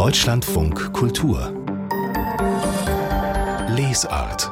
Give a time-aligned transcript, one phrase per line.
[0.00, 1.52] Deutschlandfunk Kultur
[3.68, 4.50] Lesart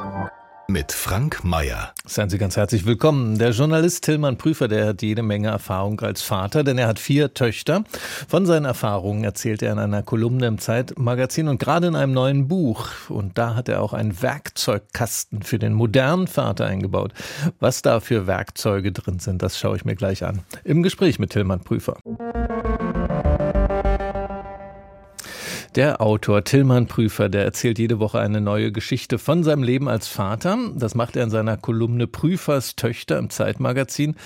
[0.67, 1.91] mit Frank Mayer.
[2.05, 3.39] Seien Sie ganz herzlich willkommen.
[3.39, 7.33] Der Journalist Tillmann Prüfer, der hat jede Menge Erfahrung als Vater, denn er hat vier
[7.33, 7.83] Töchter.
[8.27, 12.47] Von seinen Erfahrungen erzählt er in einer Kolumne im Zeitmagazin und gerade in einem neuen
[12.47, 12.87] Buch.
[13.09, 17.11] Und da hat er auch einen Werkzeugkasten für den modernen Vater eingebaut.
[17.59, 20.43] Was da für Werkzeuge drin sind, das schaue ich mir gleich an.
[20.63, 21.97] Im Gespräch mit Tillmann Prüfer.
[25.79, 30.09] Der Autor Tillmann Prüfer, der erzählt jede Woche eine neue Geschichte von seinem Leben als
[30.09, 30.57] Vater.
[30.75, 34.17] Das macht er in seiner Kolumne Prüfers Töchter im Zeitmagazin.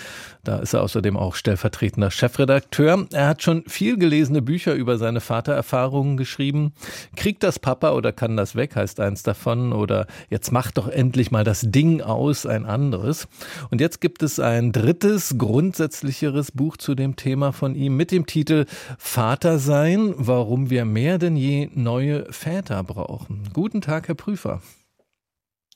[0.43, 3.07] Da ist er außerdem auch stellvertretender Chefredakteur.
[3.13, 6.73] Er hat schon viel gelesene Bücher über seine Vatererfahrungen geschrieben.
[7.16, 9.71] Kriegt das Papa oder kann das weg, heißt eins davon.
[9.71, 13.29] Oder jetzt macht doch endlich mal das Ding aus, ein anderes.
[13.71, 18.25] Und jetzt gibt es ein drittes, grundsätzlicheres Buch zu dem Thema von ihm mit dem
[18.25, 18.66] Titel
[18.97, 23.49] Vater sein, warum wir mehr denn je neue Väter brauchen.
[23.53, 24.61] Guten Tag, Herr Prüfer.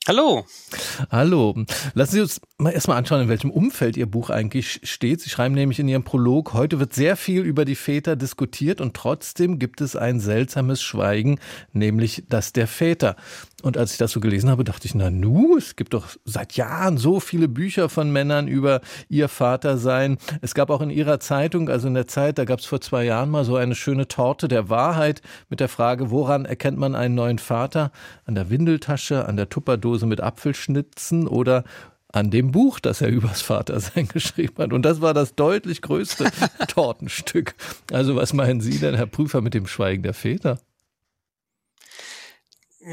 [0.08, 0.46] Hallo.
[1.10, 1.54] Hallo.
[1.92, 5.20] Lassen Sie uns mal erstmal anschauen, in welchem Umfeld Ihr Buch eigentlich steht.
[5.20, 8.94] Sie schreiben nämlich in Ihrem Prolog, heute wird sehr viel über die Väter diskutiert und
[8.94, 11.38] trotzdem gibt es ein seltsames Schweigen,
[11.74, 13.16] nämlich das der Väter.
[13.62, 16.52] Und als ich das so gelesen habe, dachte ich, na nu, es gibt doch seit
[16.52, 20.18] Jahren so viele Bücher von Männern über ihr Vatersein.
[20.42, 23.04] Es gab auch in ihrer Zeitung, also in der Zeit, da gab es vor zwei
[23.04, 27.16] Jahren mal so eine schöne Torte der Wahrheit mit der Frage, woran erkennt man einen
[27.16, 27.90] neuen Vater?
[28.26, 31.64] An der Windeltasche, an der Tupperdose mit Apfelschnitzen oder
[32.12, 34.72] an dem Buch, das er übers Vatersein geschrieben hat.
[34.72, 36.30] Und das war das deutlich größte
[36.68, 37.56] Tortenstück.
[37.90, 40.60] Also was meinen Sie denn, Herr Prüfer, mit dem Schweigen der Väter?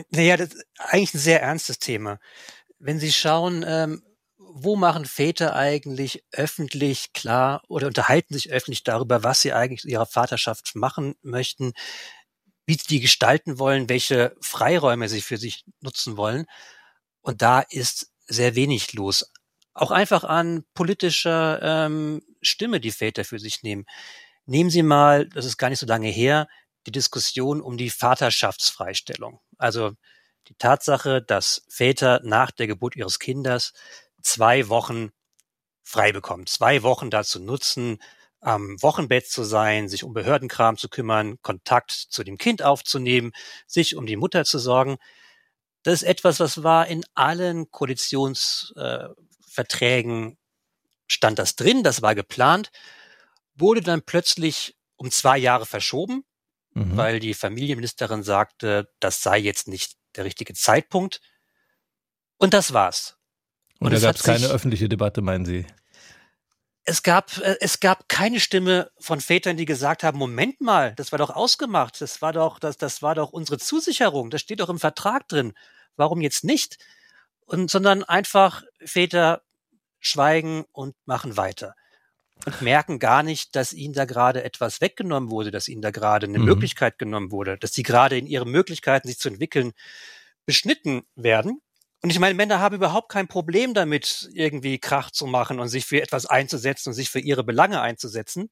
[0.10, 2.20] Naja, das ist eigentlich ein sehr ernstes Thema.
[2.80, 4.04] Wenn Sie schauen, ähm,
[4.38, 10.06] wo machen Väter eigentlich öffentlich klar oder unterhalten sich öffentlich darüber, was sie eigentlich ihrer
[10.06, 11.74] Vaterschaft machen möchten,
[12.66, 16.46] wie sie die gestalten wollen, welche Freiräume sie für sich nutzen wollen.
[17.22, 19.32] Und da ist sehr wenig los.
[19.74, 23.86] Auch einfach an politischer ähm, Stimme, die Väter für sich nehmen.
[24.46, 26.48] Nehmen Sie mal, das ist gar nicht so lange her,
[26.88, 29.40] die Diskussion um die Vaterschaftsfreistellung.
[29.58, 29.94] Also
[30.48, 33.74] die Tatsache, dass Väter nach der Geburt ihres Kindes
[34.22, 35.12] zwei Wochen
[35.84, 38.00] frei bekommen, zwei Wochen dazu nutzen,
[38.42, 43.32] am Wochenbett zu sein, sich um Behördenkram zu kümmern, Kontakt zu dem Kind aufzunehmen,
[43.66, 44.98] sich um die Mutter zu sorgen.
[45.84, 50.36] Das ist etwas, was war in allen Koalitionsverträgen äh,
[51.08, 52.72] stand das drin, das war geplant,
[53.56, 56.24] wurde dann plötzlich um zwei Jahre verschoben
[56.76, 56.96] mhm.
[56.96, 61.22] weil die Familienministerin sagte, das sei jetzt nicht der richtige Zeitpunkt.
[62.38, 63.18] Und das war's.
[63.80, 65.66] Und, Und da gab es keine öffentliche Debatte, meinen Sie?
[66.84, 71.12] Es gab, äh, es gab keine Stimme von Vätern, die gesagt haben, Moment mal, das
[71.12, 74.70] war doch ausgemacht, das war doch, das, das war doch unsere Zusicherung, das steht doch
[74.70, 75.54] im Vertrag drin.
[75.96, 76.78] Warum jetzt nicht?
[77.46, 79.42] Und, sondern einfach Väter
[80.00, 81.74] schweigen und machen weiter
[82.44, 86.28] und merken gar nicht, dass ihnen da gerade etwas weggenommen wurde, dass ihnen da gerade
[86.28, 86.46] eine mhm.
[86.46, 89.72] Möglichkeit genommen wurde, dass sie gerade in ihren Möglichkeiten, sich zu entwickeln,
[90.46, 91.62] beschnitten werden.
[92.02, 95.86] Und ich meine, Männer haben überhaupt kein Problem damit, irgendwie Krach zu machen und sich
[95.86, 98.52] für etwas einzusetzen und sich für ihre Belange einzusetzen.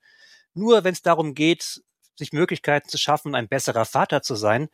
[0.53, 1.83] Nur wenn es darum geht,
[2.15, 4.69] sich Möglichkeiten zu schaffen, ein besserer Vater zu sein,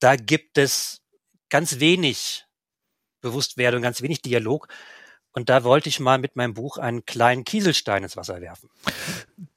[0.00, 1.02] da gibt es
[1.50, 2.46] ganz wenig
[3.20, 4.68] Bewusstwerdung, ganz wenig Dialog.
[5.34, 8.70] Und da wollte ich mal mit meinem Buch einen kleinen Kieselstein ins Wasser werfen.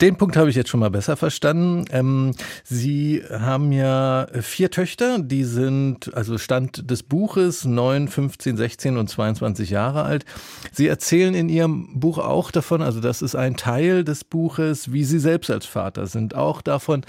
[0.01, 1.85] Den Punkt habe ich jetzt schon mal besser verstanden.
[1.91, 2.33] Ähm,
[2.63, 9.07] Sie haben ja vier Töchter, die sind, also Stand des Buches, 9, 15, 16 und
[9.07, 10.25] 22 Jahre alt.
[10.71, 15.03] Sie erzählen in Ihrem Buch auch davon, also das ist ein Teil des Buches, wie
[15.03, 16.33] Sie selbst als Vater sind.
[16.33, 17.05] Auch davon,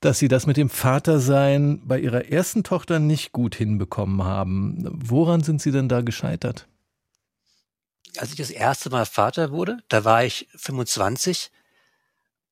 [0.00, 4.84] dass Sie das mit dem Vatersein bei Ihrer ersten Tochter nicht gut hinbekommen haben.
[4.90, 6.68] Woran sind Sie denn da gescheitert?
[8.18, 11.50] Als ich das erste Mal Vater wurde, da war ich 25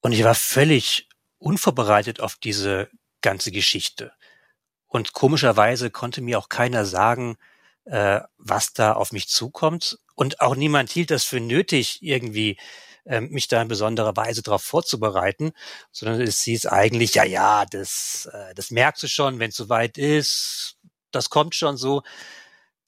[0.01, 1.09] und ich war völlig
[1.39, 2.89] unvorbereitet auf diese
[3.21, 4.13] ganze Geschichte.
[4.87, 7.37] Und komischerweise konnte mir auch keiner sagen,
[7.85, 9.99] äh, was da auf mich zukommt.
[10.15, 12.59] Und auch niemand hielt das für nötig, irgendwie
[13.05, 15.53] äh, mich da in besonderer Weise darauf vorzubereiten,
[15.91, 19.99] sondern es hieß eigentlich, ja, ja, das, äh, das merkst du schon, wenn es soweit
[19.99, 20.77] ist,
[21.11, 22.03] das kommt schon so.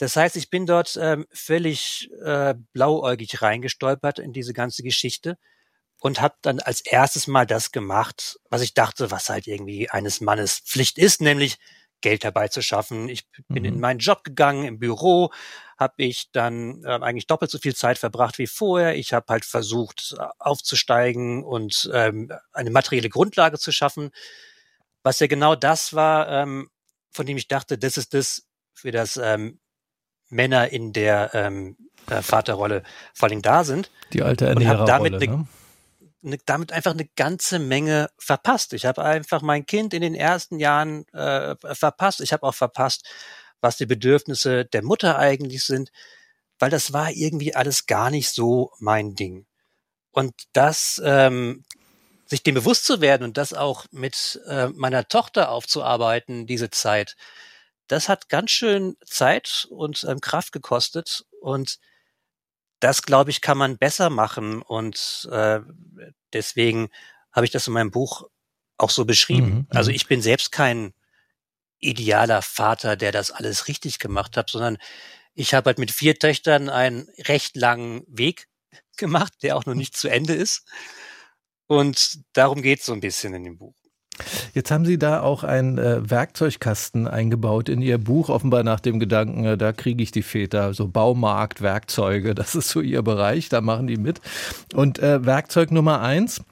[0.05, 5.39] Das heißt, ich bin dort ähm, völlig äh, blauäugig reingestolpert in diese ganze Geschichte
[5.99, 10.21] und habe dann als erstes mal das gemacht, was ich dachte, was halt irgendwie eines
[10.21, 11.57] Mannes Pflicht ist, nämlich
[12.03, 13.09] Geld herbeizuschaffen.
[13.09, 13.65] Ich bin mhm.
[13.65, 15.33] in meinen Job gegangen im Büro,
[15.79, 18.97] habe ich dann äh, eigentlich doppelt so viel Zeit verbracht wie vorher.
[18.97, 24.11] Ich habe halt versucht aufzusteigen und ähm, eine materielle Grundlage zu schaffen.
[25.03, 26.69] was ja genau das war, ähm,
[27.11, 29.61] von dem ich dachte, das ist das, für das ähm,
[30.35, 31.77] Männer in der ähm,
[32.11, 32.83] äh, Vaterrolle
[33.15, 33.91] vor allem da sind.
[34.13, 35.47] Die alte Ernährerrolle, ne?
[36.23, 38.73] ne, damit einfach eine ganze Menge verpasst.
[38.73, 42.21] Ich habe einfach mein Kind in den ersten Jahren äh, verpasst.
[42.21, 43.09] Ich habe auch verpasst,
[43.61, 45.91] was die Bedürfnisse der Mutter eigentlich sind,
[46.59, 49.47] weil das war irgendwie alles gar nicht so mein Ding.
[50.11, 51.65] Und das, ähm,
[52.27, 57.17] sich dem bewusst zu werden und das auch mit äh, meiner Tochter aufzuarbeiten, diese Zeit,
[57.87, 61.79] das hat ganz schön Zeit und ähm, Kraft gekostet und
[62.81, 65.61] das, glaube ich, kann man besser machen und äh,
[66.33, 66.91] deswegen
[67.33, 68.29] habe ich das in meinem Buch
[68.77, 69.47] auch so beschrieben.
[69.47, 69.97] Mhm, also mhm.
[69.97, 70.93] ich bin selbst kein
[71.79, 74.79] idealer Vater, der das alles richtig gemacht hat, sondern
[75.35, 78.49] ich habe halt mit vier Töchtern einen recht langen Weg
[78.97, 80.67] gemacht, der auch noch nicht zu Ende ist.
[81.67, 83.75] Und darum geht es so ein bisschen in dem Buch.
[84.55, 89.01] Jetzt haben Sie da auch einen äh, Werkzeugkasten eingebaut in Ihr Buch, offenbar nach dem
[89.01, 93.49] Gedanken, äh, da kriege ich die Väter, so Baumarkt, Werkzeuge, das ist so Ihr Bereich,
[93.49, 94.21] da machen die mit.
[94.75, 96.43] Und äh, Werkzeug Nummer eins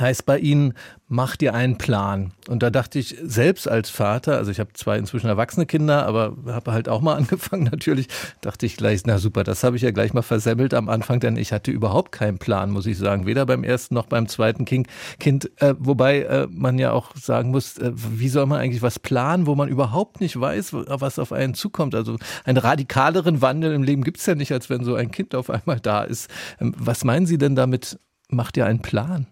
[0.00, 0.74] heißt bei Ihnen
[1.12, 2.32] mach dir einen Plan.
[2.48, 6.34] Und da dachte ich selbst als Vater, also ich habe zwei inzwischen erwachsene Kinder, aber
[6.46, 8.08] habe halt auch mal angefangen natürlich,
[8.40, 11.36] dachte ich gleich, na super, das habe ich ja gleich mal versemmelt am Anfang, denn
[11.36, 14.88] ich hatte überhaupt keinen Plan, muss ich sagen, weder beim ersten noch beim zweiten Kind.
[15.20, 18.98] kind äh, wobei äh, man ja auch sagen muss, äh, wie soll man eigentlich was
[18.98, 21.94] planen, wo man überhaupt nicht weiß, was auf einen zukommt.
[21.94, 25.50] Also einen radikaleren Wandel im Leben gibt's ja nicht, als wenn so ein Kind auf
[25.50, 26.30] einmal da ist.
[26.58, 27.98] Ähm, was meinen Sie denn damit,
[28.30, 29.26] macht ihr einen Plan?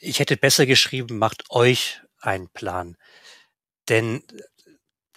[0.00, 2.96] Ich hätte besser geschrieben, macht euch einen Plan.
[3.88, 4.22] Denn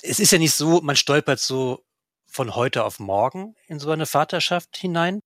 [0.02, 1.86] es ist ja nicht so, man stolpert so
[2.28, 5.22] von heute auf morgen in so eine Vaterschaft hinein,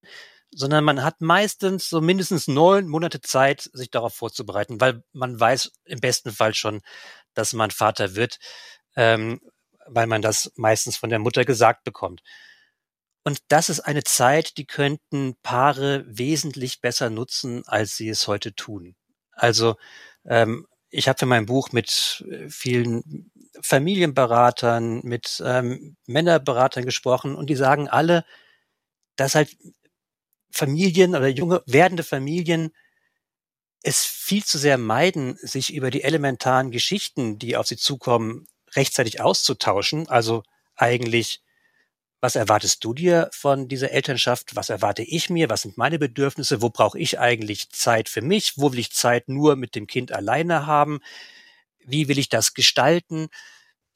[0.54, 5.72] sondern man hat meistens so mindestens neun Monate Zeit, sich darauf vorzubereiten, weil man weiß
[5.84, 6.82] im besten Fall schon,
[7.34, 8.38] dass man Vater wird,
[8.96, 9.40] ähm,
[9.86, 12.22] weil man das meistens von der Mutter gesagt bekommt.
[13.24, 18.54] Und das ist eine Zeit, die könnten Paare wesentlich besser nutzen, als sie es heute
[18.54, 18.96] tun.
[19.42, 19.74] Also
[20.24, 27.50] ähm, ich habe für mein Buch mit äh, vielen Familienberatern, mit ähm, Männerberatern gesprochen und
[27.50, 28.24] die sagen alle,
[29.16, 29.56] dass halt
[30.52, 32.70] Familien oder junge werdende Familien
[33.82, 39.20] es viel zu sehr meiden, sich über die elementaren Geschichten, die auf sie zukommen, rechtzeitig
[39.20, 40.08] auszutauschen.
[40.08, 40.42] Also
[40.76, 41.41] eigentlich
[42.22, 44.54] was erwartest du dir von dieser Elternschaft?
[44.54, 45.50] Was erwarte ich mir?
[45.50, 46.62] Was sind meine Bedürfnisse?
[46.62, 48.54] Wo brauche ich eigentlich Zeit für mich?
[48.56, 51.00] Wo will ich Zeit nur mit dem Kind alleine haben?
[51.84, 53.28] Wie will ich das gestalten?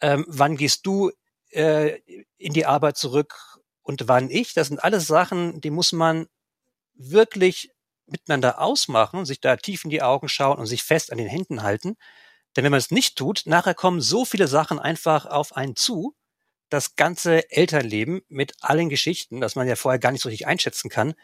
[0.00, 1.12] Ähm, wann gehst du
[1.52, 2.00] äh,
[2.37, 4.55] in die Arbeit zurück und wann ich?
[4.55, 6.26] Das sind alles Sachen, die muss man
[6.94, 7.70] wirklich
[8.06, 11.62] miteinander ausmachen, sich da tief in die Augen schauen und sich fest an den Händen
[11.62, 11.96] halten.
[12.56, 16.16] Denn wenn man es nicht tut, nachher kommen so viele Sachen einfach auf einen zu,
[16.69, 20.89] das ganze Elternleben mit allen Geschichten, dass man ja vorher gar nicht so richtig einschätzen
[20.89, 21.15] kann,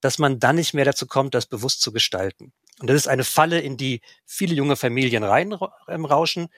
[0.00, 2.52] dass man dann nicht mehr dazu kommt, das bewusst zu gestalten.
[2.80, 6.48] Und das ist eine Falle, in die viele junge Familien reinrauschen.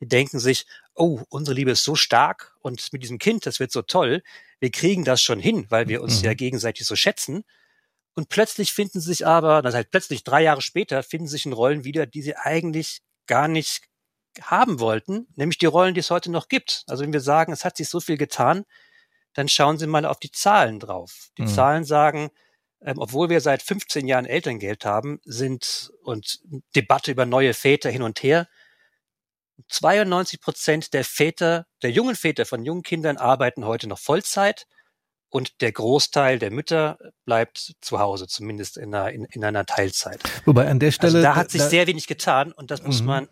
[0.00, 3.72] Die denken sich, oh, unsere Liebe ist so stark und mit diesem Kind, das wird
[3.72, 4.22] so toll.
[4.60, 6.26] Wir kriegen das schon hin, weil wir uns mhm.
[6.26, 7.44] ja gegenseitig so schätzen.
[8.14, 11.52] Und plötzlich finden sie sich aber, das heißt plötzlich drei Jahre später, finden sich in
[11.52, 13.82] Rollen wieder, die sie eigentlich gar nicht
[14.42, 16.84] haben wollten, nämlich die Rollen, die es heute noch gibt.
[16.86, 18.64] Also wenn wir sagen, es hat sich so viel getan,
[19.34, 21.30] dann schauen Sie mal auf die Zahlen drauf.
[21.38, 21.48] Die mhm.
[21.48, 22.30] Zahlen sagen,
[22.80, 26.40] ähm, obwohl wir seit 15 Jahren Elterngeld haben, sind und
[26.76, 28.48] Debatte über neue Väter hin und her,
[29.68, 34.66] 92 Prozent der Väter, der jungen Väter von jungen Kindern arbeiten heute noch Vollzeit
[35.30, 40.20] und der Großteil der Mütter bleibt zu Hause, zumindest in einer, in, in einer Teilzeit.
[40.44, 41.18] Wobei an der also Stelle.
[41.18, 43.06] Also da hat sich da, sehr wenig getan und das muss mhm.
[43.06, 43.28] man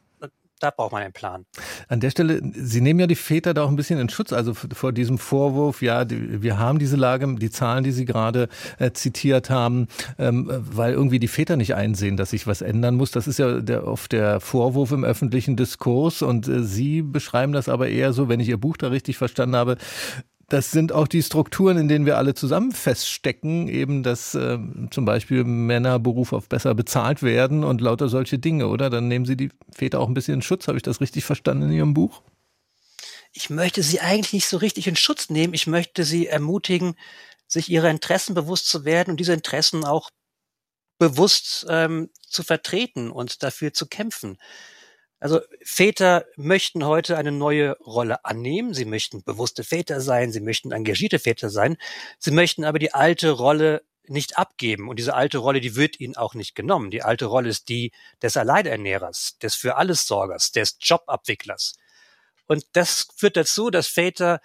[0.63, 1.45] da braucht man einen Plan.
[1.89, 4.55] An der Stelle, Sie nehmen ja die Väter da auch ein bisschen in Schutz, also
[4.55, 8.93] vor diesem Vorwurf, ja, die, wir haben diese Lage, die Zahlen, die Sie gerade äh,
[8.93, 9.89] zitiert haben,
[10.19, 13.11] ähm, weil irgendwie die Väter nicht einsehen, dass sich was ändern muss.
[13.11, 17.69] Das ist ja der, oft der Vorwurf im öffentlichen Diskurs und äh, Sie beschreiben das
[17.69, 19.77] aber eher so, wenn ich Ihr Buch da richtig verstanden habe,
[20.53, 24.59] das sind auch die Strukturen, in denen wir alle zusammen feststecken, eben, dass äh,
[24.91, 28.91] zum Beispiel Männer beruflich besser bezahlt werden und lauter solche Dinge, oder?
[28.91, 30.69] Dann nehmen Sie die Väter auch ein bisschen in Schutz.
[30.69, 32.21] Habe ich das richtig verstanden in Ihrem Buch?
[33.33, 35.55] Ich möchte sie eigentlich nicht so richtig in Schutz nehmen.
[35.55, 36.97] Ich möchte sie ermutigen,
[37.47, 40.11] sich ihrer Interessen bewusst zu werden und diese Interessen auch
[40.99, 44.37] bewusst ähm, zu vertreten und dafür zu kämpfen.
[45.23, 48.75] Also Väter möchten heute eine neue Rolle annehmen.
[48.75, 50.33] Sie möchten bewusste Väter sein.
[50.33, 51.77] Sie möchten engagierte Väter sein.
[52.19, 54.89] Sie möchten aber die alte Rolle nicht abgeben.
[54.89, 56.91] Und diese alte Rolle, die wird ihnen auch nicht genommen.
[56.91, 61.77] Die alte Rolle ist die des Alleinernährers, des für alles Sorgers, des Jobabwicklers.
[62.49, 64.41] Und das führt dazu, dass Väter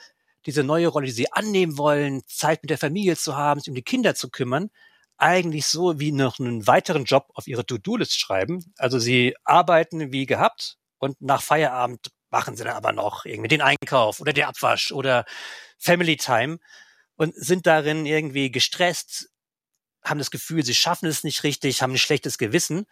[0.45, 3.75] diese neue Rolle, die sie annehmen wollen, Zeit mit der Familie zu haben, sich um
[3.75, 4.69] die Kinder zu kümmern,
[5.17, 8.73] eigentlich so wie noch einen weiteren Job auf ihre To-Do-List schreiben.
[8.77, 13.61] Also sie arbeiten wie gehabt und nach Feierabend machen sie dann aber noch irgendwie den
[13.61, 15.25] Einkauf oder der Abwasch oder
[15.77, 16.59] Family Time
[17.15, 19.29] und sind darin irgendwie gestresst,
[20.03, 22.85] haben das Gefühl, sie schaffen es nicht richtig, haben ein schlechtes Gewissen.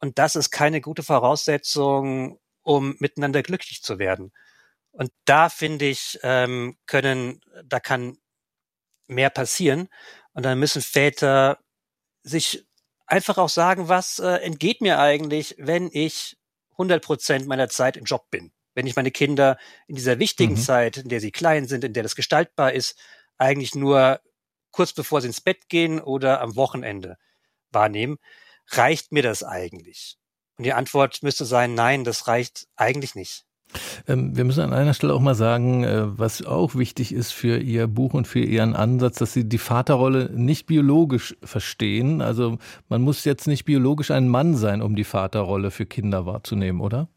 [0.00, 4.32] Und das ist keine gute Voraussetzung, um miteinander glücklich zu werden.
[4.90, 8.16] Und da finde ich, ähm, können, da kann
[9.06, 9.88] mehr passieren.
[10.38, 11.58] Und dann müssen Väter
[12.22, 12.64] sich
[13.06, 16.38] einfach auch sagen, was äh, entgeht mir eigentlich, wenn ich
[16.74, 18.52] 100 Prozent meiner Zeit im Job bin.
[18.72, 20.58] Wenn ich meine Kinder in dieser wichtigen mhm.
[20.58, 22.96] Zeit, in der sie klein sind, in der das gestaltbar ist,
[23.36, 24.20] eigentlich nur
[24.70, 27.18] kurz bevor sie ins Bett gehen oder am Wochenende
[27.72, 28.18] wahrnehmen.
[28.68, 30.18] Reicht mir das eigentlich?
[30.56, 33.44] Und die Antwort müsste sein, nein, das reicht eigentlich nicht.
[34.06, 37.58] Ähm, wir müssen an einer Stelle auch mal sagen, äh, was auch wichtig ist für
[37.58, 42.20] Ihr Buch und für Ihren Ansatz, dass Sie die Vaterrolle nicht biologisch verstehen.
[42.20, 42.58] Also
[42.88, 47.08] man muss jetzt nicht biologisch ein Mann sein, um die Vaterrolle für Kinder wahrzunehmen, oder?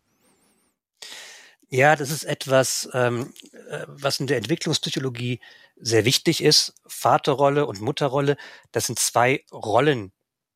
[1.70, 3.34] Ja, das ist etwas, ähm,
[3.70, 5.40] äh, was in der Entwicklungspsychologie
[5.78, 6.74] sehr wichtig ist.
[6.86, 8.36] Vaterrolle und Mutterrolle,
[8.74, 10.12] das sind zwei Rollen,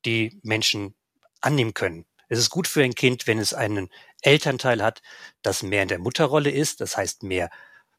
[0.05, 0.93] die Menschen
[1.39, 2.05] annehmen können.
[2.27, 3.89] Es ist gut für ein Kind, wenn es einen
[4.25, 5.01] Elternteil hat,
[5.41, 7.49] das mehr in der Mutterrolle ist, das heißt mehr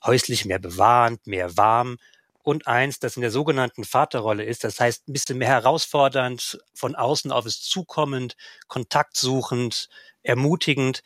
[0.04, 1.98] häuslich, mehr bewahrend, mehr warm
[2.42, 6.94] und eins, das in der sogenannten Vaterrolle ist, das heißt ein bisschen mehr herausfordernd, von
[6.94, 8.36] außen auf es zukommend,
[8.68, 9.88] kontaktsuchend,
[10.22, 11.02] ermutigend.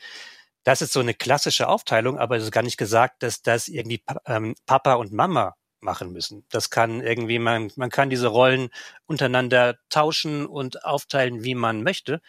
[0.65, 4.03] Das ist so eine klassische Aufteilung, aber es ist gar nicht gesagt, dass das irgendwie
[4.27, 6.45] ähm, Papa und Mama machen müssen.
[6.51, 8.69] Das kann irgendwie, man, man kann diese Rollen
[9.07, 12.21] untereinander tauschen und aufteilen, wie man möchte.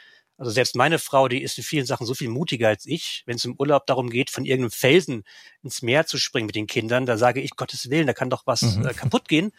[0.42, 3.22] Also selbst meine Frau, die ist in vielen Sachen so viel mutiger als ich.
[3.28, 5.24] Wenn es im Urlaub darum geht, von irgendeinem Felsen
[5.62, 8.48] ins Meer zu springen mit den Kindern, da sage ich, Gottes Willen, da kann doch
[8.48, 8.88] was mhm.
[8.88, 9.52] äh, kaputt gehen.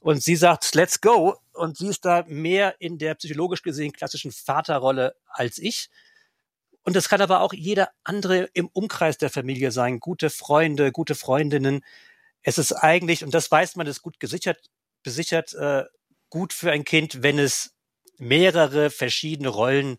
[0.00, 1.36] Und sie sagt, let's go.
[1.52, 5.90] Und sie ist da mehr in der psychologisch gesehen klassischen Vaterrolle als ich.
[6.84, 10.00] Und das kann aber auch jeder andere im Umkreis der Familie sein.
[10.00, 11.84] Gute Freunde, gute Freundinnen.
[12.40, 14.70] Es ist eigentlich, und das weiß man, ist gut gesichert,
[15.02, 15.84] besichert, äh,
[16.30, 17.74] gut für ein Kind, wenn es
[18.16, 19.98] mehrere verschiedene Rollen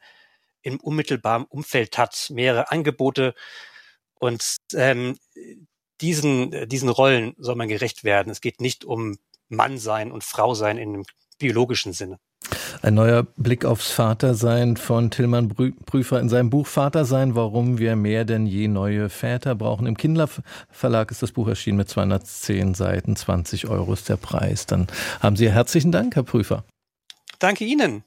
[0.65, 3.35] im unmittelbaren Umfeld hat, mehrere Angebote
[4.19, 5.17] und ähm,
[6.01, 8.31] diesen, diesen Rollen soll man gerecht werden.
[8.31, 9.17] Es geht nicht um
[9.47, 11.05] Mann sein und Frau sein in einem
[11.37, 12.17] biologischen Sinne.
[12.81, 15.49] Ein neuer Blick aufs Vatersein von Tillmann
[15.85, 19.87] Prüfer in seinem Buch Vatersein, warum wir mehr denn je neue Väter brauchen.
[19.87, 20.29] Im Kindler
[20.69, 24.65] Verlag ist das Buch erschienen mit 210 Seiten, 20 Euro ist der Preis.
[24.65, 24.87] Dann
[25.21, 26.63] haben Sie herzlichen Dank, Herr Prüfer.
[27.39, 28.03] Danke Ihnen.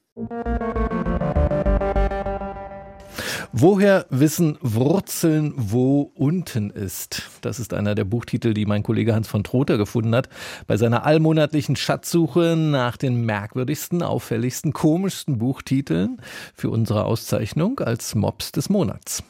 [3.52, 7.22] Woher wissen Wurzeln, wo unten ist?
[7.40, 10.28] Das ist einer der Buchtitel, die mein Kollege Hans von Trother gefunden hat
[10.66, 16.20] bei seiner allmonatlichen Schatzsuche nach den merkwürdigsten, auffälligsten, komischsten Buchtiteln
[16.54, 19.22] für unsere Auszeichnung als Mops des Monats.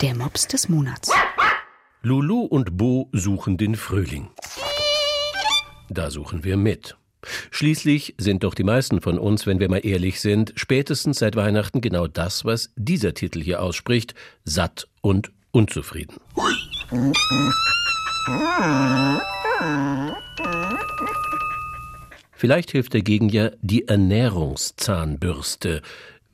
[0.00, 1.10] Der Mops des Monats.
[2.02, 4.28] Lulu und Bo suchen den Frühling.
[5.88, 6.96] Da suchen wir mit.
[7.50, 11.80] Schließlich sind doch die meisten von uns, wenn wir mal ehrlich sind, spätestens seit Weihnachten
[11.80, 14.14] genau das, was dieser Titel hier ausspricht,
[14.44, 16.16] satt und unzufrieden.
[22.32, 25.82] Vielleicht hilft dagegen ja die Ernährungszahnbürste,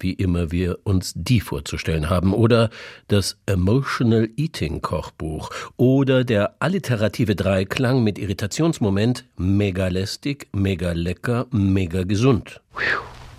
[0.00, 2.70] wie immer wir uns die vorzustellen haben, oder
[3.08, 12.04] das Emotional Eating Kochbuch oder der alliterative Dreiklang mit Irritationsmoment mega lästig, mega lecker, mega
[12.04, 12.60] gesund.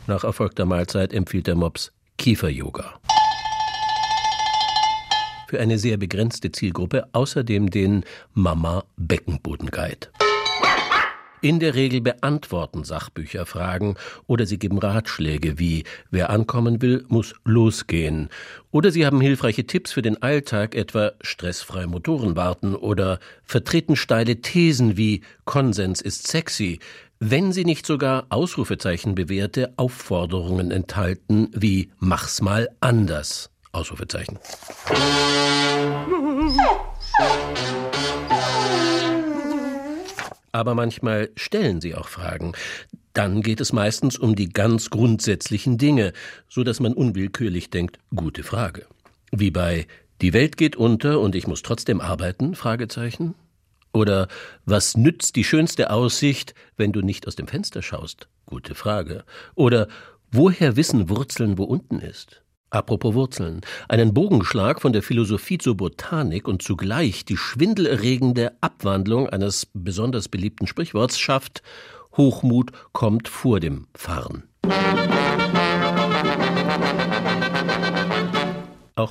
[0.07, 2.99] Nach erfolgter Mahlzeit empfiehlt der Mops Kiefer-Yoga.
[5.47, 10.07] Für eine sehr begrenzte Zielgruppe außerdem den Mama Beckenboden Guide.
[11.41, 13.95] In der Regel beantworten Sachbücher Fragen
[14.27, 18.29] oder sie geben Ratschläge wie wer ankommen will, muss losgehen.
[18.71, 24.41] Oder sie haben hilfreiche Tipps für den Alltag, etwa stressfrei Motoren warten oder vertreten steile
[24.41, 26.79] Thesen wie Konsens ist sexy,
[27.19, 33.51] wenn sie nicht sogar Ausrufezeichen bewährte Aufforderungen enthalten wie mach's mal anders.
[33.71, 34.39] Ausrufezeichen.
[40.55, 42.53] aber manchmal stellen sie auch Fragen.
[43.11, 46.13] Dann geht es meistens um die ganz grundsätzlichen Dinge,
[46.47, 48.85] so dass man unwillkürlich denkt, gute Frage.
[49.31, 49.85] Wie bei
[50.21, 52.55] Die Welt geht unter und ich muss trotzdem arbeiten?
[52.55, 53.35] Fragezeichen.
[53.91, 54.29] Oder
[54.65, 58.29] was nützt die schönste Aussicht, wenn du nicht aus dem Fenster schaust?
[58.45, 59.25] Gute Frage.
[59.55, 59.89] Oder
[60.31, 62.44] woher wissen Wurzeln, wo unten ist?
[62.69, 63.61] Apropos Wurzeln.
[63.87, 70.67] Einen Bogenschlag von der Philosophie zur Botanik und zugleich die schwindelerregende Abwandlung eines besonders beliebten
[70.67, 71.61] Sprichworts schafft
[72.17, 74.43] Hochmut kommt vor dem Fahren.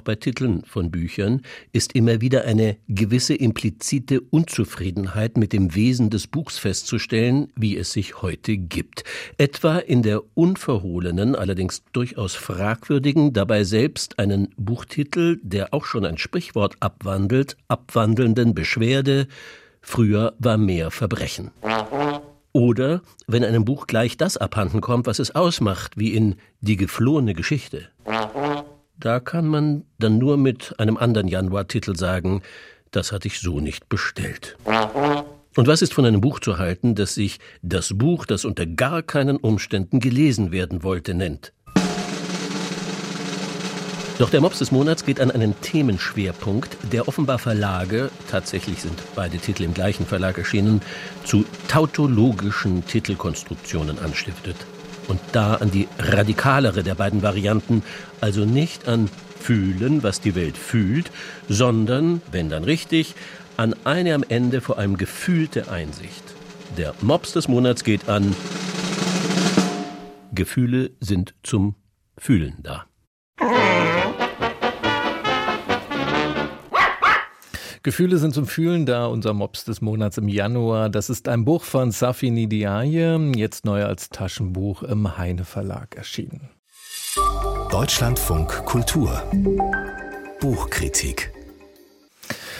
[0.04, 1.42] Bei Titeln von Büchern
[1.73, 7.92] ist immer wieder eine gewisse implizite Unzufriedenheit mit dem Wesen des Buchs festzustellen, wie es
[7.92, 9.04] sich heute gibt.
[9.38, 16.18] Etwa in der unverhohlenen, allerdings durchaus fragwürdigen, dabei selbst einen Buchtitel, der auch schon ein
[16.18, 19.26] Sprichwort abwandelt, abwandelnden Beschwerde
[19.84, 21.50] Früher war mehr Verbrechen.
[22.52, 27.34] Oder wenn einem Buch gleich das abhanden kommt, was es ausmacht, wie in Die geflohene
[27.34, 27.90] Geschichte.
[28.96, 32.42] Da kann man dann nur mit einem anderen Januartitel sagen,
[32.92, 34.56] das hatte ich so nicht bestellt.
[35.56, 39.02] Und was ist von einem Buch zu halten, das sich das Buch, das unter gar
[39.02, 41.52] keinen Umständen gelesen werden wollte, nennt?
[44.18, 49.38] Doch der Mops des Monats geht an einen Themenschwerpunkt, der offenbar Verlage, tatsächlich sind beide
[49.38, 50.82] Titel im gleichen Verlag erschienen,
[51.24, 54.56] zu tautologischen Titelkonstruktionen anstiftet
[55.08, 57.82] und da an die radikalere der beiden Varianten,
[58.20, 59.08] also nicht an
[59.40, 61.11] fühlen, was die Welt fühlt,
[61.49, 63.14] sondern, wenn dann richtig,
[63.56, 66.25] an eine am Ende vor allem gefühlte Einsicht.
[66.76, 68.34] Der Mops des Monats geht an
[70.34, 71.76] Gefühle sind zum
[72.18, 72.87] Fühlen da.
[77.85, 80.88] Gefühle sind zum Fühlen da, unser Mops des Monats im Januar.
[80.88, 86.49] Das ist ein Buch von Safi Nidiaye, jetzt neu als Taschenbuch im Heine Verlag erschienen.
[87.71, 89.23] Deutschlandfunk Kultur
[90.41, 91.34] Buchkritik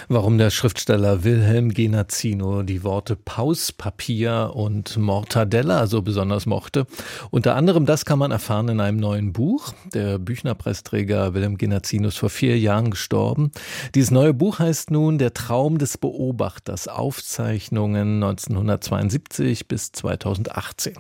[0.09, 6.87] warum der Schriftsteller Wilhelm Genazzino die Worte Pauspapier und Mortadella so besonders mochte.
[7.31, 9.73] Unter anderem das kann man erfahren in einem neuen Buch.
[9.93, 13.51] Der Büchnerpreisträger Wilhelm Genazzino ist vor vier Jahren gestorben.
[13.95, 20.95] Dieses neue Buch heißt nun Der Traum des Beobachters, Aufzeichnungen 1972 bis 2018.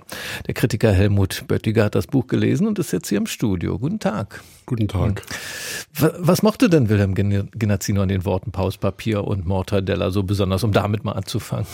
[0.47, 3.79] Der Kritiker Helmut Böttiger hat das Buch gelesen und ist jetzt hier im Studio.
[3.79, 4.43] Guten Tag.
[4.67, 5.23] Guten Tag.
[5.97, 11.05] Was mochte denn Wilhelm Genazzino an den Worten Pauspapier und Mortadella so besonders, um damit
[11.05, 11.67] mal anzufangen?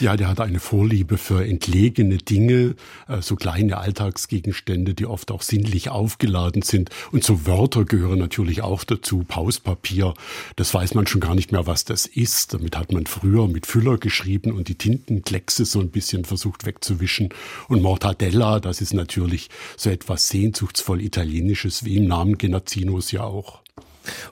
[0.00, 2.76] Ja, der hatte eine Vorliebe für entlegene Dinge,
[3.08, 6.90] äh, so kleine Alltagsgegenstände, die oft auch sinnlich aufgeladen sind.
[7.12, 9.24] Und so Wörter gehören natürlich auch dazu.
[9.26, 10.14] Pauspapier,
[10.56, 12.54] das weiß man schon gar nicht mehr, was das ist.
[12.54, 17.28] Damit hat man früher mit Füller geschrieben und die Tintenkleckse so ein bisschen versucht wegzuwischen.
[17.68, 23.60] Und Mortadella, das ist natürlich so etwas sehnsuchtsvoll Italienisches, wie im Namen Genazzinos ja auch.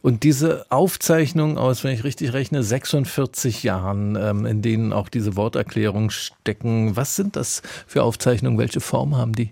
[0.02, 5.36] Und diese Aufzeichnung aus, wenn ich richtig rechne, 46 Jahren, ähm, in denen auch diese
[5.36, 8.58] Worterklärungen stecken, was sind das für Aufzeichnungen?
[8.58, 9.50] Welche Form haben die?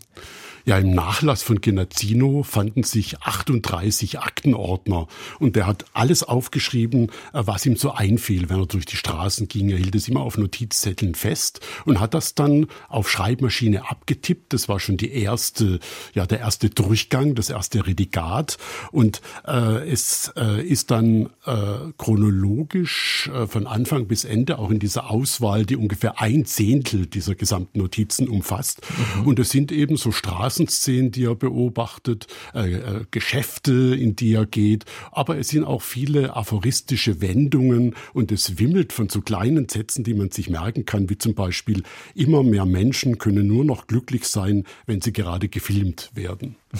[0.68, 5.06] Ja, im Nachlass von Genazzino fanden sich 38 Aktenordner
[5.38, 9.46] und der hat alles aufgeschrieben, äh, was ihm so einfiel, wenn er durch die Straßen
[9.46, 9.70] ging.
[9.70, 14.52] Er hielt es immer auf Notizzetteln fest und hat das dann auf Schreibmaschine abgetippt.
[14.52, 15.78] Das war schon die erste,
[16.14, 18.58] ja, der erste Durchgang, das erste Redigat
[18.90, 24.80] und äh, es äh, ist dann äh, chronologisch äh, von Anfang bis Ende auch in
[24.80, 28.80] dieser Auswahl, die ungefähr ein Zehntel dieser gesamten Notizen umfasst.
[29.18, 29.28] Mhm.
[29.28, 34.32] Und es sind eben so Straßen Straßenszenen, die er beobachtet, äh, äh, Geschäfte, in die
[34.34, 39.68] er geht, aber es sind auch viele aphoristische Wendungen und es wimmelt von so kleinen
[39.68, 41.82] Sätzen, die man sich merken kann, wie zum Beispiel
[42.14, 46.56] immer mehr Menschen können nur noch glücklich sein, wenn sie gerade gefilmt werden.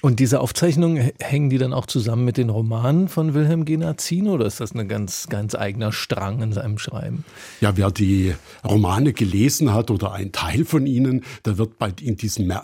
[0.00, 4.46] Und diese Aufzeichnungen hängen die dann auch zusammen mit den Romanen von Wilhelm Genazzino oder
[4.46, 7.24] ist das ein ganz, ganz eigener Strang in seinem Schreiben?
[7.60, 8.32] Ja, wer die
[8.64, 12.56] Romane gelesen hat oder ein Teil von ihnen, da wird bei, in diesem äh,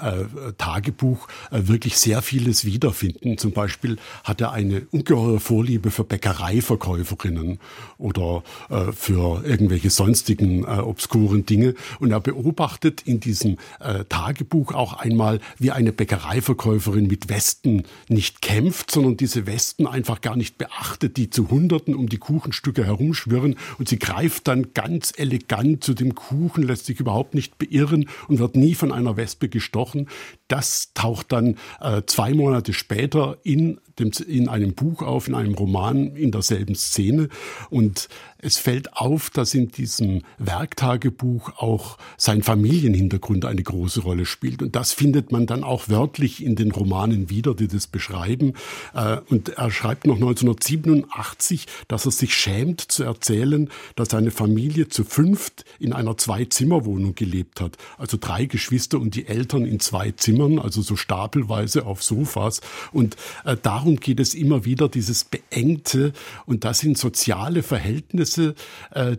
[0.59, 3.37] Tagebuch äh, wirklich sehr vieles wiederfinden.
[3.37, 7.59] Zum Beispiel hat er eine ungeheure Vorliebe für Bäckereiverkäuferinnen
[7.99, 11.75] oder äh, für irgendwelche sonstigen äh, obskuren Dinge.
[11.99, 18.41] Und er beobachtet in diesem äh, Tagebuch auch einmal, wie eine Bäckereiverkäuferin mit Westen nicht
[18.41, 23.57] kämpft, sondern diese Westen einfach gar nicht beachtet, die zu Hunderten um die Kuchenstücke herumschwirren
[23.79, 28.39] und sie greift dann ganz elegant zu dem Kuchen, lässt sich überhaupt nicht beirren und
[28.39, 30.09] wird nie von einer Wespe gestochen.
[30.47, 36.17] Das taucht dann äh, zwei Monate später in, in einem Buch auf, in einem Roman
[36.17, 37.29] in derselben Szene
[37.71, 38.09] und
[38.45, 44.61] Es fällt auf, dass in diesem Werktagebuch auch sein Familienhintergrund eine große Rolle spielt.
[44.61, 48.53] Und das findet man dann auch wörtlich in den Romanen wieder, die das beschreiben.
[48.93, 54.91] Äh, und er schreibt noch 1987, dass er sich schämt zu erzählen, dass seine Familie
[54.91, 57.79] zu fünft in einer Zwei-Zimmer-Wohnung gelebt hat.
[57.97, 62.61] Also drei Geschwister und die Eltern in zwei Zimmern, also so stapelweise auf Sofas.
[62.93, 66.15] Und äh, darum geht es immer wieder, dieses Beengte.
[66.47, 68.55] Und das sind soziale Verhältnisse,
[68.93, 69.19] äh,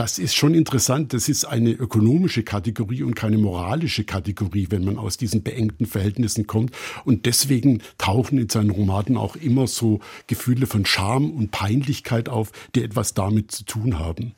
[0.00, 1.12] das ist schon interessant.
[1.12, 6.46] Das ist eine ökonomische Kategorie und keine moralische Kategorie, wenn man aus diesen beengten Verhältnissen
[6.46, 6.74] kommt.
[7.04, 12.50] Und deswegen tauchen in seinen Romanen auch immer so Gefühle von Scham und Peinlichkeit auf,
[12.74, 14.32] die etwas damit zu tun haben.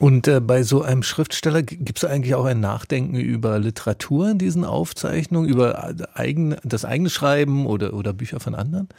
[0.00, 4.36] Und äh, bei so einem Schriftsteller gibt es eigentlich auch ein Nachdenken über Literatur in
[4.36, 8.90] diesen Aufzeichnungen, über eigen, das eigene Schreiben oder, oder Bücher von anderen?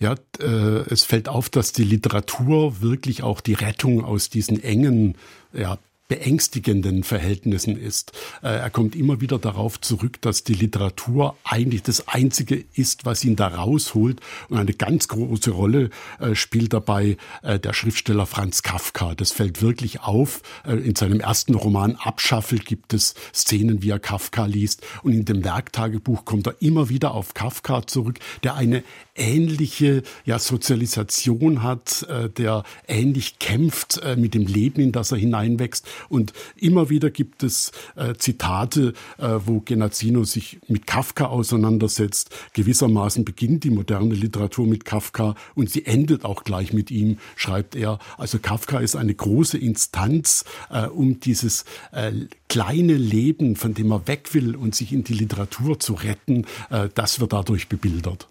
[0.00, 5.16] Ja, äh, es fällt auf, dass die Literatur wirklich auch die Rettung aus diesen engen
[5.52, 8.12] ja, beängstigenden Verhältnissen ist.
[8.42, 13.24] Äh, er kommt immer wieder darauf zurück, dass die Literatur eigentlich das Einzige ist, was
[13.24, 14.20] ihn da rausholt.
[14.48, 19.14] Und eine ganz große Rolle äh, spielt dabei äh, der Schriftsteller Franz Kafka.
[19.14, 20.42] Das fällt wirklich auf.
[20.64, 24.82] In seinem ersten Roman Abschaffel gibt es Szenen, wie er Kafka liest.
[25.02, 28.82] Und in dem Werktagebuch kommt er immer wieder auf Kafka zurück, der eine
[29.14, 36.32] ähnliche ja, Sozialisation hat, der ähnlich kämpft mit dem Leben, in das er hineinwächst und
[36.56, 42.30] immer wieder gibt es äh, Zitate, äh, wo Genazzino sich mit Kafka auseinandersetzt.
[42.52, 47.74] Gewissermaßen beginnt die moderne Literatur mit Kafka und sie endet auch gleich mit ihm, schreibt
[47.76, 47.98] er.
[48.16, 52.12] Also Kafka ist eine große Instanz, äh, um dieses äh,
[52.48, 56.88] kleine Leben, von dem er weg will und sich in die Literatur zu retten, äh,
[56.94, 58.28] das wird dadurch bebildert.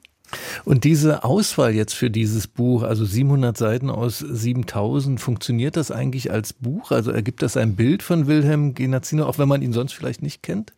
[0.65, 6.31] Und diese Auswahl jetzt für dieses Buch, also 700 Seiten aus 7000, funktioniert das eigentlich
[6.31, 6.91] als Buch?
[6.91, 10.43] Also ergibt das ein Bild von Wilhelm Genazzino, auch wenn man ihn sonst vielleicht nicht
[10.43, 10.73] kennt?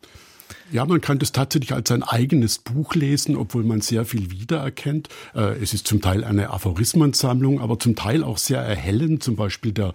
[0.72, 5.08] Ja, man kann das tatsächlich als ein eigenes Buch lesen, obwohl man sehr viel wiedererkennt.
[5.34, 9.20] Äh, es ist zum Teil eine Aphorismensammlung, aber zum Teil auch sehr erhellend.
[9.24, 9.94] Zum Beispiel der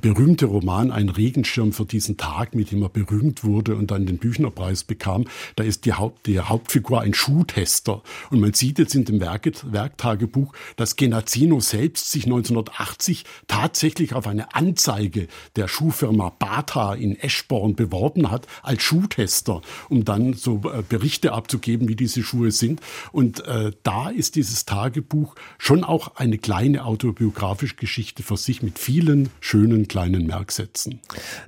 [0.00, 4.16] berühmte Roman Ein Regenschirm für diesen Tag, mit dem er berühmt wurde und dann den
[4.16, 5.26] Büchnerpreis bekam.
[5.56, 8.02] Da ist die, Haupt, die Hauptfigur ein Schuhtester.
[8.30, 14.26] Und man sieht jetzt in dem Werk, Werktagebuch, dass Genazzino selbst sich 1980 tatsächlich auf
[14.26, 19.60] eine Anzeige der Schuhfirma Bata in Eschborn beworben hat als Schuhtester,
[19.90, 22.80] um dann dann so äh, Berichte abzugeben, wie diese Schuhe sind.
[23.12, 28.78] Und äh, da ist dieses Tagebuch schon auch eine kleine autobiografische Geschichte für sich mit
[28.78, 31.00] vielen schönen kleinen Merksätzen.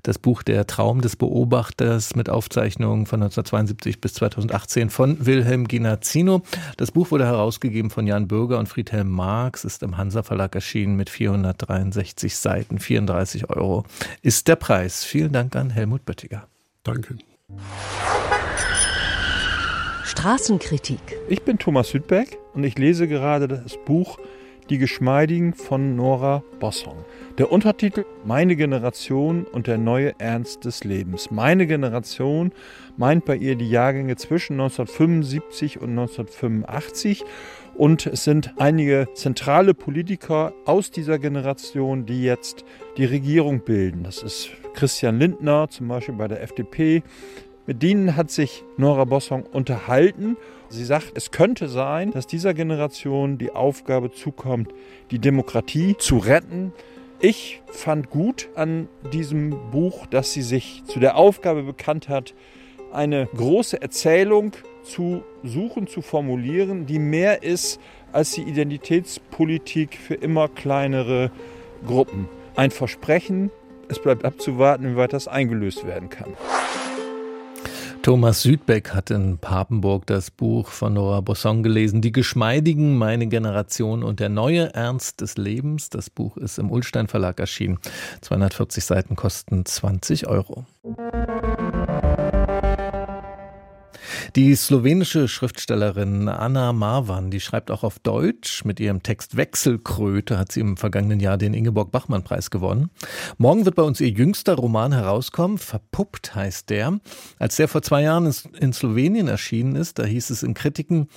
[0.03, 6.43] Das Buch Der Traum des Beobachters mit Aufzeichnungen von 1972 bis 2018 von Wilhelm Ginazzino.
[6.77, 10.97] Das Buch wurde herausgegeben von Jan Bürger und Friedhelm Marx, ist im Hansa Verlag erschienen
[10.97, 13.85] mit 463 Seiten, 34 Euro
[14.23, 15.05] ist der Preis.
[15.05, 16.49] Vielen Dank an Helmut Böttiger.
[16.83, 17.17] Danke.
[20.19, 20.99] Straßenkritik.
[21.29, 24.17] Ich bin Thomas Südbeck und ich lese gerade das Buch
[24.71, 27.05] Die Geschmeidigen von Nora Bossong.
[27.37, 31.31] Der Untertitel Meine Generation und der neue Ernst des Lebens.
[31.31, 32.53] Meine Generation
[32.97, 37.23] meint bei ihr die Jahrgänge zwischen 1975 und 1985
[37.75, 42.65] und es sind einige zentrale Politiker aus dieser Generation, die jetzt
[42.97, 44.03] die Regierung bilden.
[44.03, 47.03] Das ist Christian Lindner zum Beispiel bei der FDP,
[47.67, 50.37] mit denen hat sich Nora Bossong unterhalten.
[50.69, 54.73] Sie sagt, es könnte sein, dass dieser Generation die Aufgabe zukommt,
[55.11, 56.73] die Demokratie zu retten.
[57.21, 62.35] Ich fand gut an diesem Buch, dass sie sich zu der Aufgabe bekannt hat,
[62.93, 64.53] eine große Erzählung
[64.85, 67.81] zu suchen, zu formulieren, die mehr ist
[68.13, 71.31] als die Identitätspolitik für immer kleinere
[71.87, 72.29] Gruppen.
[72.55, 73.51] Ein Versprechen,
[73.89, 76.35] es bleibt abzuwarten, wie weit das eingelöst werden kann.
[78.07, 84.05] Thomas Südbeck hat in Papenburg das Buch von Nora Bosson gelesen, Die Geschmeidigen, meine Generation
[84.05, 85.91] und der neue Ernst des Lebens.
[85.91, 87.81] Das Buch ist im Ulstein Verlag erschienen.
[88.21, 90.67] 240 Seiten kosten 20 Euro.
[94.37, 98.67] Die slowenische Schriftstellerin Anna Marwan, die schreibt auch auf Deutsch.
[98.67, 102.91] Mit ihrem Text Wechselkröte hat sie im vergangenen Jahr den Ingeborg Bachmann Preis gewonnen.
[103.39, 105.57] Morgen wird bei uns ihr jüngster Roman herauskommen.
[105.57, 107.01] Verpuppt heißt der.
[107.39, 111.09] Als der vor zwei Jahren in Slowenien erschienen ist, da hieß es in Kritiken,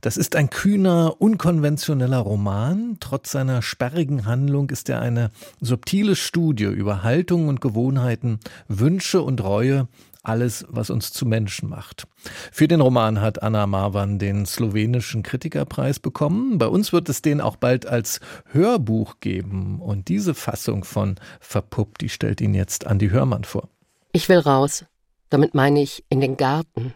[0.00, 2.96] das ist ein kühner, unkonventioneller Roman.
[2.98, 9.44] Trotz seiner sperrigen Handlung ist er eine subtile Studie über Haltungen und Gewohnheiten, Wünsche und
[9.44, 9.86] Reue
[10.24, 12.06] alles, was uns zu Menschen macht.
[12.50, 16.58] Für den Roman hat Anna Marwan den slowenischen Kritikerpreis bekommen.
[16.58, 19.80] Bei uns wird es den auch bald als Hörbuch geben.
[19.80, 23.68] Und diese Fassung von Verpuppt, die stellt ihn jetzt Andi Hörmann vor.
[24.12, 24.84] Ich will raus.
[25.30, 26.94] Damit meine ich in den Garten,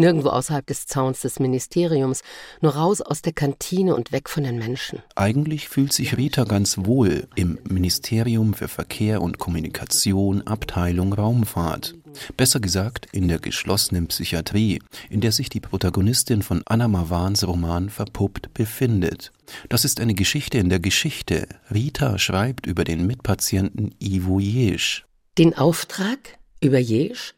[0.00, 2.22] Nirgendwo außerhalb des Zauns des Ministeriums,
[2.60, 5.02] nur raus aus der Kantine und weg von den Menschen.
[5.16, 11.96] Eigentlich fühlt sich Rita ganz wohl im Ministerium für Verkehr und Kommunikation, Abteilung Raumfahrt.
[12.36, 17.90] Besser gesagt in der geschlossenen Psychiatrie, in der sich die Protagonistin von Anna Mavans Roman
[17.90, 19.32] Verpuppt befindet.
[19.68, 21.48] Das ist eine Geschichte in der Geschichte.
[21.72, 25.06] Rita schreibt über den Mitpatienten Ivo Jesch.
[25.38, 27.34] Den Auftrag über Jesch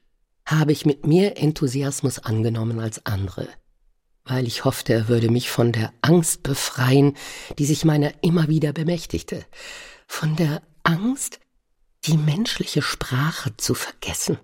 [0.46, 3.48] habe ich mit mehr Enthusiasmus angenommen als andere,
[4.24, 7.16] weil ich hoffte, er würde mich von der Angst befreien,
[7.58, 9.44] die sich meiner immer wieder bemächtigte,
[10.06, 11.38] von der Angst,
[12.04, 14.38] die menschliche Sprache zu vergessen.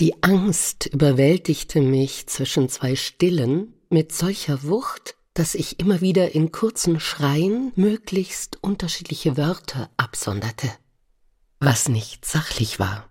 [0.00, 6.52] Die Angst überwältigte mich zwischen zwei Stillen mit solcher Wucht, dass ich immer wieder in
[6.52, 10.70] kurzen Schreien möglichst unterschiedliche Wörter absonderte,
[11.58, 13.10] was nicht sachlich war.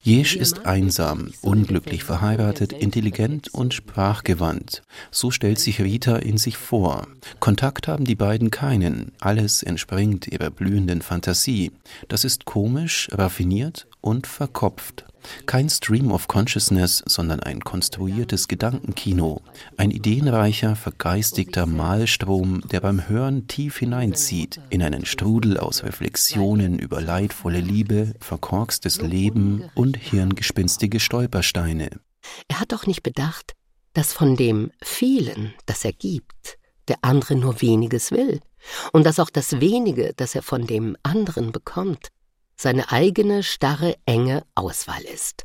[0.00, 4.82] Jesch ist einsam, unglücklich verheiratet, intelligent und sprachgewandt.
[5.12, 7.06] So stellt sich Rita in sich vor.
[7.38, 9.12] Kontakt haben die beiden keinen.
[9.20, 11.70] Alles entspringt ihrer blühenden Fantasie.
[12.08, 15.06] Das ist komisch, raffiniert und verkopft.
[15.46, 19.40] Kein Stream of Consciousness, sondern ein konstruiertes Gedankenkino.
[19.78, 27.00] Ein ideenreicher, vergeistigter Malstrom, der beim Hören tief hineinzieht in einen Strudel aus Reflexionen über
[27.00, 31.88] leidvolle Liebe, verkorkstes Leben und hirngespinstige Stolpersteine.
[32.48, 33.52] Er hat doch nicht bedacht,
[33.94, 38.40] dass von dem vielen, das er gibt, der andere nur weniges will,
[38.92, 42.08] und dass auch das wenige, das er von dem anderen bekommt,
[42.56, 45.44] seine eigene starre, enge Auswahl ist.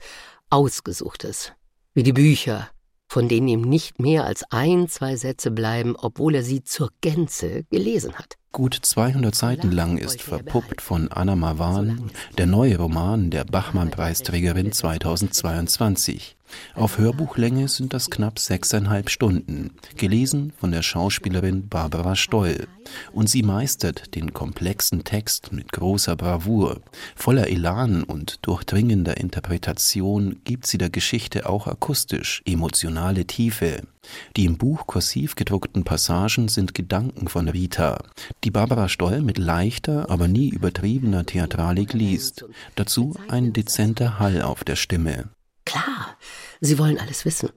[0.49, 1.53] Ausgesuchtes.
[1.93, 2.69] Wie die Bücher,
[3.07, 7.63] von denen ihm nicht mehr als ein, zwei Sätze bleiben, obwohl er sie zur Gänze
[7.71, 8.35] gelesen hat.
[8.51, 16.35] Gut 200 Seiten lang ist Verpuppt von Anna Mavan der neue Roman der Bachmann-Preisträgerin 2022.
[16.73, 22.67] Auf Hörbuchlänge sind das knapp sechseinhalb Stunden, gelesen von der Schauspielerin Barbara Stoll.
[23.11, 26.81] Und sie meistert den komplexen Text mit großer Bravour.
[27.15, 33.83] Voller Elan und durchdringender Interpretation gibt sie der Geschichte auch akustisch emotionale Tiefe.
[34.35, 38.03] Die im Buch kursiv gedruckten Passagen sind Gedanken von Rita,
[38.43, 42.45] die Barbara Stoll mit leichter, aber nie übertriebener Theatralik liest.
[42.75, 45.29] Dazu ein dezenter Hall auf der Stimme.
[45.65, 46.17] Klar,
[46.61, 47.49] Sie wollen alles wissen.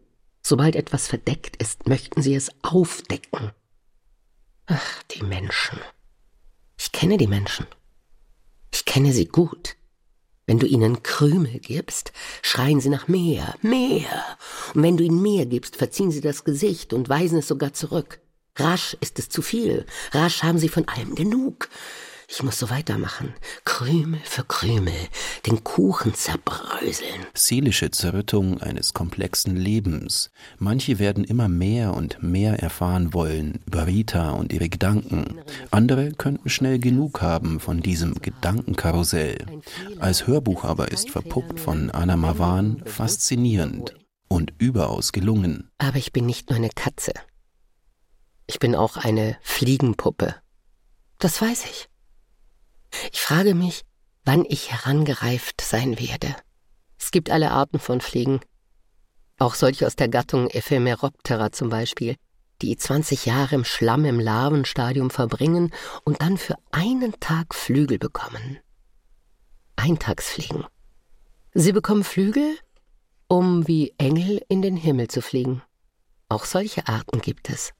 [0.42, 3.52] Sobald etwas verdeckt ist, möchten Sie es aufdecken.
[4.66, 5.78] Ach, die Menschen.
[6.78, 7.66] Ich kenne die Menschen.
[8.72, 9.76] Ich kenne sie gut.
[10.46, 14.36] Wenn du ihnen Krümel gibst, schreien sie nach mehr, mehr.
[14.74, 18.20] Und wenn du ihnen mehr gibst, verziehen sie das Gesicht und weisen es sogar zurück.
[18.56, 19.86] Rasch ist es zu viel.
[20.12, 21.68] Rasch haben sie von allem genug.
[22.28, 23.34] Ich muss so weitermachen.
[23.64, 24.94] Krümel für Krümel,
[25.46, 27.26] den Kuchen zerbröseln.
[27.34, 30.30] Seelische Zerrüttung eines komplexen Lebens.
[30.58, 35.40] Manche werden immer mehr und mehr erfahren wollen über Rita und ihre Gedanken.
[35.70, 39.44] Andere könnten schnell genug haben von diesem Gedankenkarussell.
[39.98, 43.94] Als Hörbuch aber ist verpuppt von Anna Mavan faszinierend
[44.28, 45.70] und überaus gelungen.
[45.76, 47.12] Aber ich bin nicht nur eine Katze.
[48.46, 50.34] Ich bin auch eine Fliegenpuppe.
[51.18, 51.88] Das weiß ich.
[53.12, 53.84] Ich frage mich,
[54.24, 56.34] wann ich herangereift sein werde.
[56.98, 58.40] Es gibt alle Arten von Fliegen.
[59.38, 62.16] Auch solche aus der Gattung Ephemeroptera zum Beispiel,
[62.60, 65.72] die 20 Jahre im Schlamm im Larvenstadium verbringen
[66.04, 68.58] und dann für einen Tag Flügel bekommen.
[69.76, 70.64] Eintagsfliegen.
[71.54, 72.56] Sie bekommen Flügel,
[73.26, 75.62] um wie Engel in den Himmel zu fliegen.
[76.28, 77.72] Auch solche Arten gibt es.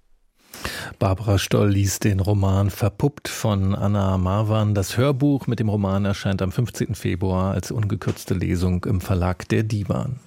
[0.99, 4.75] Barbara Stoll liest den Roman Verpuppt von Anna Marwan.
[4.75, 6.95] Das Hörbuch mit dem Roman erscheint am 15.
[6.95, 10.21] Februar als ungekürzte Lesung im Verlag der Divan.